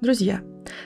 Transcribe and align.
Друзья, 0.00 0.40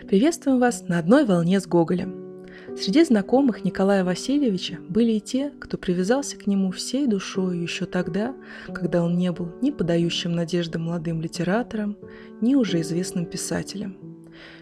приветствуем 0.09 0.59
вас 0.59 0.89
на 0.89 0.99
одной 0.99 1.25
волне 1.25 1.61
с 1.61 1.69
Гоголем. 1.69 2.49
Среди 2.77 3.05
знакомых 3.05 3.65
Николая 3.65 4.03
Васильевича 4.03 4.81
были 4.89 5.13
и 5.13 5.21
те, 5.21 5.53
кто 5.61 5.79
привязался 5.79 6.37
к 6.37 6.49
нему 6.49 6.73
всей 6.73 7.07
душой 7.07 7.61
еще 7.61 7.87
тогда, 7.87 8.35
когда 8.75 9.05
он 9.05 9.17
не 9.17 9.31
был 9.31 9.53
ни 9.63 9.71
подающим 9.71 10.33
надежды 10.33 10.81
молодым 10.81 11.21
литератором, 11.21 11.97
ни 12.41 12.57
уже 12.57 12.81
известным 12.81 13.25
писателем. 13.25 13.97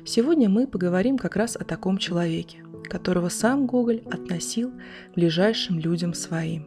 Сегодня 0.04 0.50
мы 0.50 0.66
поговорим 0.66 1.16
как 1.16 1.36
раз 1.36 1.56
о 1.56 1.64
таком 1.64 1.96
человеке, 1.96 2.58
которого 2.90 3.30
сам 3.30 3.66
Гоголь 3.66 4.02
относил 4.04 4.70
ближайшим 5.16 5.78
людям 5.78 6.12
своим. 6.12 6.66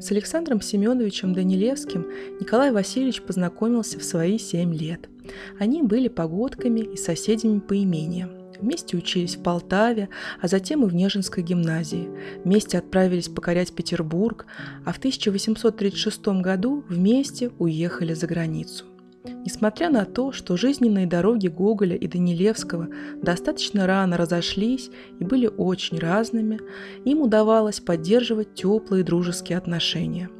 С 0.00 0.10
Александром 0.10 0.62
Семеновичем 0.62 1.34
Данилевским 1.34 2.06
Николай 2.40 2.72
Васильевич 2.72 3.20
познакомился 3.20 3.98
в 3.98 4.04
свои 4.04 4.38
семь 4.38 4.72
лет. 4.74 5.10
Они 5.58 5.82
были 5.82 6.08
погодками 6.08 6.80
и 6.80 6.96
соседями 6.96 7.60
по 7.60 7.80
имениям. 7.80 8.30
Вместе 8.60 8.96
учились 8.96 9.36
в 9.36 9.42
Полтаве, 9.42 10.08
а 10.40 10.48
затем 10.48 10.84
и 10.84 10.88
в 10.88 10.94
Нежинской 10.94 11.42
гимназии. 11.42 12.08
Вместе 12.44 12.78
отправились 12.78 13.28
покорять 13.28 13.74
Петербург, 13.74 14.46
а 14.84 14.92
в 14.92 14.98
1836 14.98 16.26
году 16.40 16.84
вместе 16.88 17.50
уехали 17.58 18.14
за 18.14 18.26
границу. 18.26 18.86
Несмотря 19.24 19.90
на 19.90 20.04
то, 20.04 20.32
что 20.32 20.56
жизненные 20.56 21.06
дороги 21.06 21.48
Гоголя 21.48 21.96
и 21.96 22.06
Данилевского 22.06 22.88
достаточно 23.22 23.86
рано 23.86 24.16
разошлись 24.16 24.90
и 25.18 25.24
были 25.24 25.46
очень 25.46 25.98
разными, 25.98 26.60
им 27.04 27.20
удавалось 27.20 27.80
поддерживать 27.80 28.54
теплые 28.54 29.02
дружеские 29.02 29.58
отношения. 29.58 30.30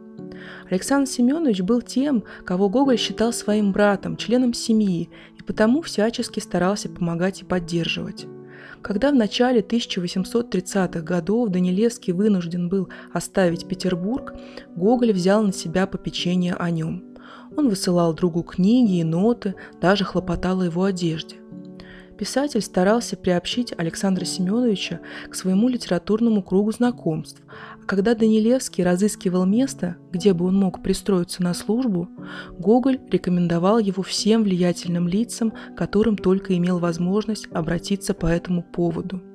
Александр 0.70 1.08
Семенович 1.08 1.62
был 1.62 1.82
тем, 1.82 2.24
кого 2.44 2.68
Гоголь 2.68 2.98
считал 2.98 3.32
своим 3.32 3.72
братом, 3.72 4.16
членом 4.16 4.54
семьи, 4.54 5.10
и 5.38 5.42
потому 5.42 5.82
всячески 5.82 6.40
старался 6.40 6.88
помогать 6.88 7.42
и 7.42 7.44
поддерживать. 7.44 8.26
Когда 8.82 9.10
в 9.10 9.14
начале 9.14 9.60
1830-х 9.60 11.00
годов 11.00 11.48
Данилевский 11.48 12.12
вынужден 12.12 12.68
был 12.68 12.88
оставить 13.12 13.66
Петербург, 13.66 14.34
Гоголь 14.76 15.12
взял 15.12 15.42
на 15.42 15.52
себя 15.52 15.86
попечение 15.86 16.54
о 16.54 16.70
нем– 16.70 17.04
он 17.56 17.68
высылал 17.68 18.14
другу 18.14 18.42
книги 18.42 18.98
и 18.98 19.04
ноты, 19.04 19.54
даже 19.80 20.04
хлопотал 20.04 20.60
о 20.60 20.64
его 20.64 20.84
одежде. 20.84 21.36
Писатель 22.24 22.62
старался 22.62 23.18
приобщить 23.18 23.74
Александра 23.76 24.24
Семеновича 24.24 25.00
к 25.28 25.34
своему 25.34 25.68
литературному 25.68 26.42
кругу 26.42 26.72
знакомств, 26.72 27.42
а 27.82 27.84
когда 27.84 28.14
Данилевский 28.14 28.82
разыскивал 28.82 29.44
место, 29.44 29.98
где 30.10 30.32
бы 30.32 30.46
он 30.46 30.56
мог 30.56 30.82
пристроиться 30.82 31.42
на 31.42 31.52
службу, 31.52 32.08
Гоголь 32.58 32.98
рекомендовал 33.10 33.78
его 33.78 34.02
всем 34.02 34.42
влиятельным 34.42 35.06
лицам, 35.06 35.52
которым 35.76 36.16
только 36.16 36.56
имел 36.56 36.78
возможность 36.78 37.46
обратиться 37.52 38.14
по 38.14 38.24
этому 38.24 38.62
поводу– 38.62 39.20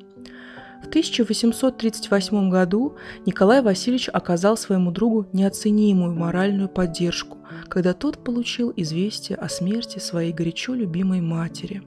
в 0.82 0.88
1838 0.88 2.50
году 2.50 2.96
Николай 3.26 3.62
Васильевич 3.62 4.10
оказал 4.12 4.56
своему 4.56 4.92
другу 4.92 5.28
неоценимую 5.34 6.16
моральную 6.16 6.70
поддержку, 6.70 7.38
когда 7.68 7.94
тот 7.94 8.24
получил 8.24 8.72
известие 8.76 9.38
о 9.38 9.50
смерти 9.50 10.00
своей 10.00 10.32
горячо 10.32 10.74
любимой 10.74 11.20
матери. 11.20 11.84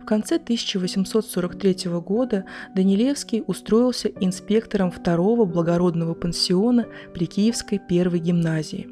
В 0.00 0.04
конце 0.04 0.36
1843 0.36 1.90
года 2.00 2.44
Данилевский 2.74 3.44
устроился 3.46 4.08
инспектором 4.20 4.90
второго 4.90 5.44
благородного 5.44 6.14
пансиона 6.14 6.86
при 7.14 7.26
Киевской 7.26 7.78
первой 7.78 8.18
гимназии. 8.18 8.88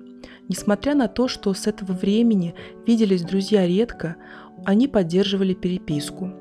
Несмотря 0.48 0.95
на 0.95 1.09
то, 1.09 1.29
что 1.29 1.55
с 1.55 1.67
этого 1.67 1.93
времени 1.93 2.55
виделись 2.87 3.23
друзья 3.23 3.67
редко, 3.67 4.17
они 4.65 4.89
поддерживали 4.89 5.55
переписку– 5.55 6.33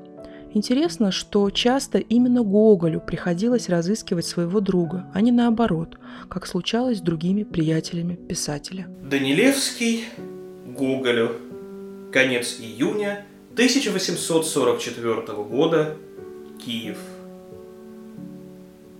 Интересно, 0.52 1.12
что 1.12 1.48
часто 1.50 1.98
именно 1.98 2.42
Гоголю 2.42 3.00
приходилось 3.00 3.68
разыскивать 3.68 4.26
своего 4.26 4.60
друга, 4.60 5.06
а 5.14 5.20
не 5.20 5.30
наоборот, 5.30 5.98
как 6.28 6.46
случалось 6.46 6.98
с 6.98 7.02
другими 7.02 7.44
приятелями 7.44 8.16
писателя. 8.16 8.88
Данилевский 9.08 10.04
Гоголю. 10.66 11.36
Конец 12.12 12.58
июня 12.60 13.24
1844 13.52 15.14
года. 15.44 15.96
Киев. 16.64 16.98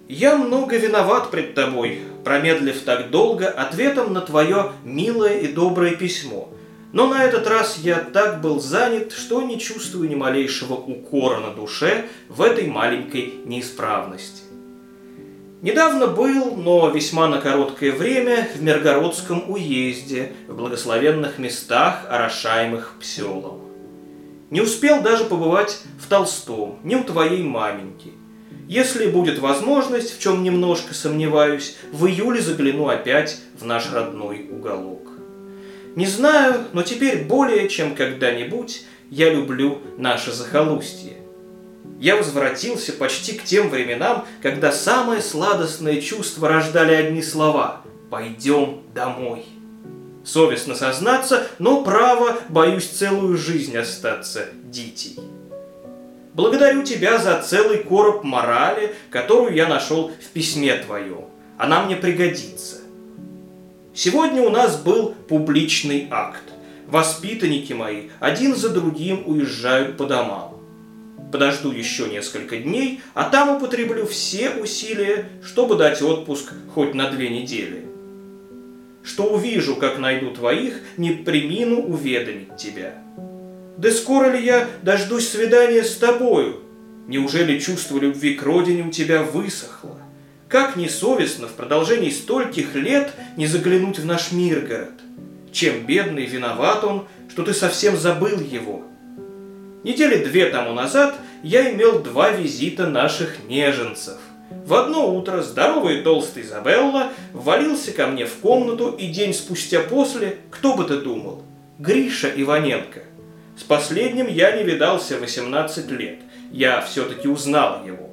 Я 0.08 0.36
много 0.36 0.76
виноват 0.76 1.30
пред 1.30 1.54
тобой, 1.54 2.00
промедлив 2.24 2.80
так 2.82 3.10
долго 3.10 3.48
ответом 3.48 4.12
на 4.14 4.22
твое 4.22 4.72
милое 4.84 5.40
и 5.40 5.48
доброе 5.48 5.94
письмо– 5.94 6.48
но 6.92 7.06
на 7.06 7.22
этот 7.22 7.46
раз 7.46 7.78
я 7.78 7.98
так 7.98 8.40
был 8.40 8.60
занят, 8.60 9.12
что 9.12 9.42
не 9.42 9.60
чувствую 9.60 10.08
ни 10.08 10.16
малейшего 10.16 10.74
укора 10.74 11.38
на 11.38 11.54
душе 11.54 12.06
в 12.28 12.42
этой 12.42 12.66
маленькой 12.66 13.34
неисправности. 13.44 14.42
Недавно 15.62 16.06
был, 16.06 16.56
но 16.56 16.88
весьма 16.88 17.28
на 17.28 17.38
короткое 17.38 17.92
время, 17.92 18.48
в 18.56 18.62
Миргородском 18.62 19.44
уезде, 19.48 20.32
в 20.48 20.56
благословенных 20.56 21.38
местах, 21.38 22.06
орошаемых 22.08 22.94
пселом. 22.98 23.69
Не 24.50 24.60
успел 24.60 25.00
даже 25.00 25.24
побывать 25.24 25.80
в 25.98 26.08
Толстом, 26.08 26.80
ни 26.82 26.96
у 26.96 27.04
твоей 27.04 27.42
маменьки. 27.44 28.12
Если 28.68 29.06
будет 29.06 29.38
возможность, 29.38 30.16
в 30.16 30.20
чем 30.20 30.42
немножко 30.42 30.92
сомневаюсь, 30.92 31.76
в 31.92 32.06
июле 32.06 32.40
загляну 32.40 32.88
опять 32.88 33.38
в 33.58 33.64
наш 33.64 33.90
родной 33.92 34.48
уголок. 34.50 35.08
Не 35.94 36.06
знаю, 36.06 36.64
но 36.72 36.82
теперь 36.82 37.24
более 37.24 37.68
чем 37.68 37.94
когда-нибудь 37.94 38.84
я 39.10 39.32
люблю 39.32 39.78
наше 39.98 40.32
захолустье. 40.32 41.16
Я 42.00 42.16
возвратился 42.16 42.92
почти 42.92 43.34
к 43.34 43.44
тем 43.44 43.70
временам, 43.70 44.24
когда 44.42 44.72
самое 44.72 45.20
сладостное 45.20 46.00
чувство 46.00 46.48
рождали 46.48 46.94
одни 46.94 47.22
слова 47.22 47.82
«пойдем 48.08 48.82
домой». 48.94 49.44
Совестно 50.24 50.74
сознаться, 50.74 51.46
но 51.58 51.82
право 51.82 52.38
боюсь 52.48 52.88
целую 52.88 53.36
жизнь 53.36 53.76
остаться 53.76 54.46
дитей. 54.64 55.18
Благодарю 56.34 56.84
тебя 56.84 57.18
за 57.18 57.42
целый 57.42 57.78
короб 57.78 58.22
морали, 58.22 58.94
которую 59.10 59.54
я 59.54 59.66
нашел 59.66 60.08
в 60.08 60.26
письме 60.32 60.74
твоем. 60.76 61.24
Она 61.58 61.82
мне 61.84 61.96
пригодится. 61.96 62.76
Сегодня 63.94 64.42
у 64.42 64.50
нас 64.50 64.76
был 64.76 65.14
публичный 65.28 66.06
акт. 66.10 66.44
Воспитанники 66.86 67.72
мои 67.72 68.08
один 68.20 68.54
за 68.54 68.70
другим 68.70 69.22
уезжают 69.26 69.96
по 69.96 70.06
домам. 70.06 70.60
Подожду 71.32 71.70
еще 71.70 72.08
несколько 72.08 72.56
дней, 72.56 73.00
а 73.14 73.28
там 73.28 73.56
употреблю 73.56 74.06
все 74.06 74.50
усилия, 74.50 75.28
чтобы 75.44 75.76
дать 75.76 76.02
отпуск 76.02 76.52
хоть 76.74 76.94
на 76.94 77.10
две 77.10 77.28
недели. 77.28 77.89
Что 79.10 79.24
увижу, 79.24 79.74
как 79.74 79.98
найду 79.98 80.30
твоих, 80.30 80.74
не 80.96 81.10
примину 81.10 81.80
уведомить 81.80 82.56
тебя. 82.56 82.94
Да 83.76 83.90
скоро 83.90 84.30
ли 84.30 84.44
я 84.44 84.68
дождусь 84.82 85.28
свидания 85.28 85.82
с 85.82 85.96
тобою? 85.96 86.60
Неужели 87.08 87.58
чувство 87.58 87.98
любви 87.98 88.34
к 88.34 88.44
родине 88.44 88.84
у 88.84 88.90
тебя 88.92 89.24
высохло? 89.24 89.98
Как 90.46 90.76
несовестно 90.76 91.48
в 91.48 91.54
продолжении 91.54 92.10
стольких 92.10 92.76
лет 92.76 93.10
не 93.36 93.48
заглянуть 93.48 93.98
в 93.98 94.06
наш 94.06 94.30
Миргород? 94.30 94.94
Чем 95.50 95.86
бедный 95.86 96.26
виноват 96.26 96.84
он, 96.84 97.08
что 97.28 97.42
ты 97.42 97.52
совсем 97.52 97.96
забыл 97.96 98.38
его? 98.38 98.84
Недели 99.82 100.24
две 100.24 100.50
тому 100.50 100.72
назад 100.72 101.16
я 101.42 101.72
имел 101.72 101.98
два 101.98 102.30
визита 102.30 102.86
наших 102.86 103.44
неженцев. 103.48 104.18
В 104.50 104.74
одно 104.74 105.14
утро 105.14 105.42
здоровый 105.42 106.02
толстый 106.02 106.42
Изабелла 106.42 107.12
ввалился 107.32 107.92
ко 107.92 108.08
мне 108.08 108.26
в 108.26 108.34
комнату, 108.36 108.94
и 108.98 109.06
день 109.06 109.32
спустя 109.32 109.80
после, 109.80 110.38
кто 110.50 110.74
бы 110.74 110.84
ты 110.84 110.98
думал, 110.98 111.42
Гриша 111.78 112.28
Иваненко. 112.34 113.00
С 113.56 113.62
последним 113.62 114.26
я 114.26 114.56
не 114.56 114.64
видался 114.64 115.18
18 115.18 115.90
лет. 115.92 116.18
Я 116.50 116.80
все-таки 116.82 117.28
узнал 117.28 117.84
его. 117.86 118.10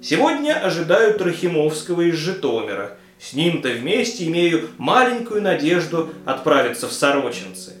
Сегодня 0.00 0.52
ожидаю 0.52 1.18
Трохимовского 1.18 2.02
из 2.02 2.14
Житомира. 2.14 2.96
С 3.18 3.32
ним-то 3.32 3.68
вместе 3.68 4.26
имею 4.26 4.68
маленькую 4.78 5.42
надежду 5.42 6.10
отправиться 6.24 6.88
в 6.88 6.92
Сорочинцы. 6.92 7.74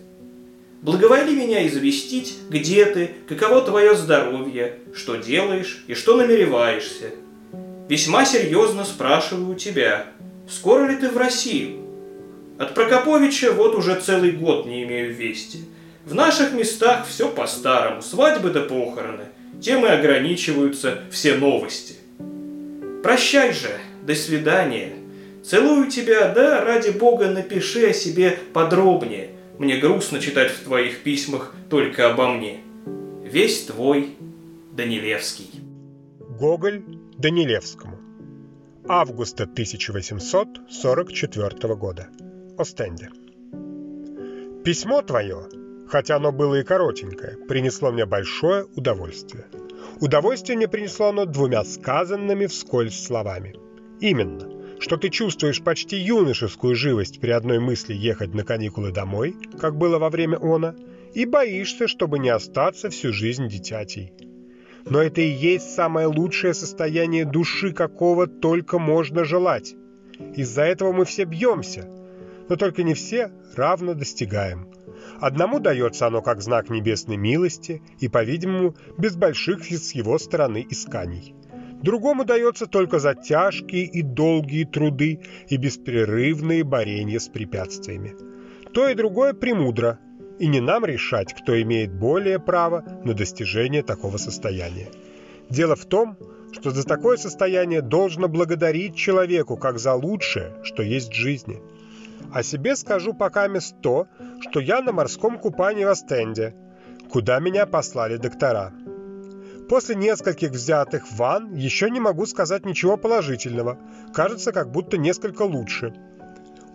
Благоволи 0.82 1.34
меня 1.34 1.66
известить, 1.68 2.34
где 2.48 2.84
ты, 2.86 3.10
каково 3.28 3.62
твое 3.62 3.94
здоровье, 3.94 4.78
что 4.94 5.16
делаешь 5.16 5.84
и 5.86 5.94
что 5.94 6.16
намереваешься. 6.16 7.10
Весьма 7.88 8.24
серьезно 8.24 8.84
спрашиваю 8.84 9.56
тебя, 9.56 10.06
скоро 10.48 10.88
ли 10.88 10.96
ты 10.96 11.08
в 11.08 11.16
Россию? 11.16 11.78
От 12.58 12.74
Прокоповича 12.74 13.52
вот 13.52 13.74
уже 13.74 14.00
целый 14.00 14.32
год 14.32 14.66
не 14.66 14.84
имею 14.84 15.14
вести. 15.14 15.64
В 16.04 16.14
наших 16.14 16.52
местах 16.52 17.06
все 17.06 17.28
по-старому, 17.28 18.02
свадьбы 18.02 18.50
да 18.50 18.60
похороны. 18.60 19.24
Тем 19.60 19.84
и 19.84 19.88
ограничиваются 19.88 21.00
все 21.10 21.34
новости. 21.34 21.94
Прощай 23.02 23.52
же, 23.52 23.70
до 24.02 24.14
свидания. 24.14 24.92
Целую 25.44 25.88
тебя, 25.88 26.28
да 26.28 26.64
ради 26.64 26.90
бога 26.90 27.28
напиши 27.28 27.90
о 27.90 27.92
себе 27.92 28.38
подробнее. 28.52 29.30
Мне 29.58 29.76
грустно 29.76 30.20
читать 30.20 30.50
в 30.50 30.64
твоих 30.64 31.02
письмах 31.02 31.54
только 31.68 32.10
обо 32.10 32.28
мне. 32.28 32.60
весь 33.24 33.64
твой 33.64 34.16
Данилевский. 34.72 35.50
Гоголь 36.38 36.82
Данилевскому. 37.22 37.98
Августа 38.88 39.44
1844 39.44 41.74
года. 41.76 42.08
Остенде. 42.58 43.10
Письмо 44.64 45.02
твое, 45.02 45.46
хотя 45.86 46.16
оно 46.16 46.32
было 46.32 46.56
и 46.56 46.64
коротенькое, 46.64 47.36
принесло 47.46 47.92
мне 47.92 48.06
большое 48.06 48.64
удовольствие. 48.74 49.46
Удовольствие 50.00 50.56
мне 50.56 50.66
принесло 50.66 51.10
оно 51.10 51.24
двумя 51.24 51.62
сказанными 51.62 52.46
вскользь 52.46 53.00
словами. 53.00 53.54
Именно, 54.00 54.80
что 54.80 54.96
ты 54.96 55.08
чувствуешь 55.08 55.62
почти 55.62 55.98
юношескую 55.98 56.74
живость 56.74 57.20
при 57.20 57.30
одной 57.30 57.60
мысли 57.60 57.94
ехать 57.94 58.34
на 58.34 58.42
каникулы 58.42 58.90
домой, 58.90 59.36
как 59.60 59.76
было 59.76 60.00
во 60.00 60.10
время 60.10 60.40
она, 60.42 60.74
и 61.14 61.24
боишься, 61.24 61.86
чтобы 61.86 62.18
не 62.18 62.30
остаться 62.30 62.90
всю 62.90 63.12
жизнь 63.12 63.46
дитятей. 63.46 64.12
Но 64.84 65.00
это 65.00 65.20
и 65.20 65.28
есть 65.28 65.74
самое 65.74 66.06
лучшее 66.06 66.54
состояние 66.54 67.24
души, 67.24 67.72
какого 67.72 68.26
только 68.26 68.78
можно 68.78 69.24
желать. 69.24 69.74
Из-за 70.36 70.62
этого 70.62 70.92
мы 70.92 71.04
все 71.04 71.24
бьемся, 71.24 71.88
но 72.48 72.56
только 72.56 72.82
не 72.82 72.94
все 72.94 73.30
равно 73.54 73.94
достигаем. 73.94 74.68
Одному 75.20 75.60
дается 75.60 76.06
оно 76.06 76.20
как 76.20 76.42
знак 76.42 76.68
небесной 76.68 77.16
милости 77.16 77.82
и, 78.00 78.08
по-видимому, 78.08 78.74
без 78.98 79.16
больших 79.16 79.64
с 79.64 79.92
его 79.92 80.18
стороны 80.18 80.66
исканий. 80.68 81.34
Другому 81.82 82.24
дается 82.24 82.66
только 82.66 82.98
за 82.98 83.14
тяжкие 83.14 83.84
и 83.84 84.02
долгие 84.02 84.64
труды 84.64 85.20
и 85.48 85.56
беспрерывные 85.56 86.62
борения 86.62 87.18
с 87.18 87.28
препятствиями. 87.28 88.14
То 88.72 88.88
и 88.88 88.94
другое 88.94 89.32
премудро, 89.32 89.98
и 90.38 90.46
не 90.46 90.60
нам 90.60 90.84
решать, 90.84 91.34
кто 91.34 91.60
имеет 91.60 91.92
более 91.92 92.38
право 92.38 92.84
на 93.04 93.14
достижение 93.14 93.82
такого 93.82 94.16
состояния. 94.16 94.88
Дело 95.50 95.76
в 95.76 95.84
том, 95.84 96.16
что 96.52 96.70
за 96.70 96.84
такое 96.84 97.16
состояние 97.16 97.82
должно 97.82 98.28
благодарить 98.28 98.96
человеку 98.96 99.56
как 99.56 99.78
за 99.78 99.94
лучшее, 99.94 100.52
что 100.62 100.82
есть 100.82 101.10
в 101.10 101.16
жизни. 101.16 101.62
О 102.32 102.42
себе 102.42 102.76
скажу 102.76 103.14
пока 103.14 103.48
мест 103.48 103.74
то, 103.82 104.06
что 104.40 104.60
я 104.60 104.80
на 104.80 104.92
морском 104.92 105.38
купании 105.38 105.84
в 105.84 105.88
Астенде, 105.88 106.54
куда 107.10 107.38
меня 107.40 107.66
послали 107.66 108.16
доктора. 108.16 108.72
После 109.68 109.94
нескольких 109.94 110.50
взятых 110.50 111.04
ванн 111.12 111.54
еще 111.54 111.88
не 111.90 112.00
могу 112.00 112.26
сказать 112.26 112.66
ничего 112.66 112.96
положительного. 112.96 113.78
Кажется, 114.12 114.52
как 114.52 114.70
будто 114.70 114.98
несколько 114.98 115.42
лучше. 115.42 115.94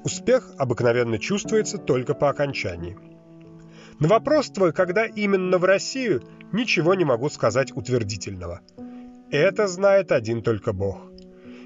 Успех 0.04 0.52
обыкновенно 0.58 1.20
чувствуется 1.20 1.78
только 1.78 2.14
по 2.14 2.30
окончании. 2.30 2.98
На 4.00 4.08
вопрос 4.08 4.50
твой, 4.52 4.74
когда 4.74 5.06
именно 5.06 5.58
в 5.58 5.66
Россию, 5.66 6.22
ничего 6.52 6.94
не 6.94 7.04
могу 7.04 7.30
сказать 7.30 7.76
утвердительного. 7.76 8.62
Это 9.32 9.68
знает 9.68 10.12
один 10.12 10.44
только 10.44 10.72
Бог. 10.72 11.12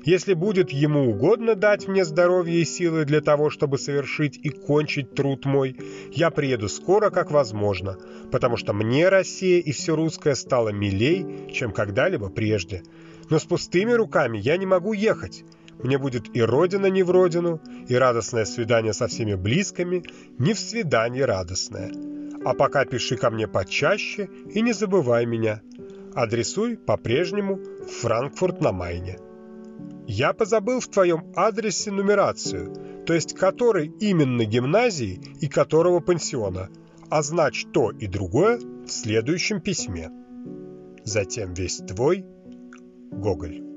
Если 0.06 0.34
будет 0.34 0.72
ему 0.72 1.12
угодно 1.12 1.56
дать 1.56 1.88
мне 1.88 2.06
здоровье 2.06 2.62
и 2.62 2.66
силы 2.66 3.06
для 3.06 3.22
того, 3.22 3.50
чтобы 3.50 3.78
совершить 3.78 4.38
и 4.38 4.50
кончить 4.50 5.14
труд 5.14 5.46
мой, 5.46 5.78
я 6.12 6.32
приеду 6.32 6.70
скоро, 6.70 7.12
как 7.12 7.32
возможно, 7.32 7.98
потому 8.32 8.58
что 8.58 8.74
мне 8.74 9.10
Россия 9.10 9.60
и 9.60 9.72
все 9.74 9.96
русское 9.96 10.34
стало 10.34 10.70
милей, 10.70 11.52
чем 11.52 11.72
когда-либо 11.72 12.30
прежде. 12.30 12.82
Но 13.30 13.40
с 13.40 13.44
пустыми 13.44 13.92
руками 13.92 14.40
я 14.40 14.58
не 14.58 14.66
могу 14.66 14.94
ехать. 14.94 15.44
Мне 15.84 15.98
будет 15.98 16.36
и 16.36 16.42
родина 16.42 16.88
не 16.88 17.04
в 17.04 17.12
родину, 17.12 17.62
и 17.88 17.94
радостное 17.96 18.46
свидание 18.46 18.94
со 18.94 19.08
всеми 19.08 19.36
близкими 19.36 20.04
не 20.40 20.54
в 20.54 20.60
свидание 20.60 21.26
радостное. 21.26 21.92
А 22.44 22.54
пока 22.54 22.86
пиши 22.86 23.18
ко 23.18 23.30
мне 23.30 23.48
почаще 23.48 24.30
и 24.54 24.62
не 24.62 24.74
забывай 24.74 25.26
меня. 25.26 25.62
Адресуй 26.14 26.78
по-прежнему 26.78 27.60
Франкфурт 28.02 28.62
на 28.62 28.72
Майне. 28.72 29.20
Я 30.08 30.34
позабыл 30.34 30.80
в 30.80 30.88
твоем 30.88 31.32
адресе 31.36 31.92
нумерацию, 31.92 32.74
то 33.06 33.14
есть 33.14 33.34
который 33.34 33.88
именно 34.00 34.44
гимназии 34.44 35.22
и 35.40 35.48
которого 35.48 36.00
пансиона. 36.00 36.70
Означь 37.10 37.66
то 37.72 37.92
и 37.92 38.08
другое 38.08 38.60
в 38.60 38.90
следующем 38.90 39.62
письме. 39.62 40.10
Затем 41.04 41.54
весь 41.54 41.78
твой 41.78 42.26
Гоголь. 43.12 43.71